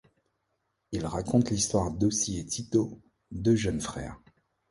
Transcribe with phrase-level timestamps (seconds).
[0.91, 4.19] Il raconte l'histoire d'Ossie et Tito, deux jeunes frères.